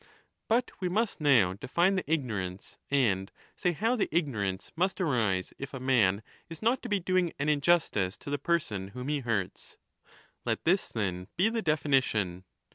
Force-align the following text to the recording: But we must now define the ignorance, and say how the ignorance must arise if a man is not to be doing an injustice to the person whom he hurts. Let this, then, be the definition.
But 0.47 0.71
we 0.79 0.89
must 0.89 1.21
now 1.21 1.53
define 1.53 1.95
the 1.95 2.11
ignorance, 2.11 2.79
and 2.89 3.31
say 3.55 3.71
how 3.73 3.95
the 3.95 4.09
ignorance 4.11 4.71
must 4.75 4.99
arise 4.99 5.53
if 5.59 5.75
a 5.75 5.79
man 5.79 6.23
is 6.49 6.63
not 6.63 6.81
to 6.81 6.89
be 6.89 6.99
doing 6.99 7.33
an 7.37 7.49
injustice 7.49 8.17
to 8.17 8.31
the 8.31 8.39
person 8.39 8.87
whom 8.97 9.09
he 9.09 9.19
hurts. 9.19 9.77
Let 10.43 10.65
this, 10.65 10.89
then, 10.89 11.27
be 11.37 11.49
the 11.49 11.61
definition. 11.61 12.45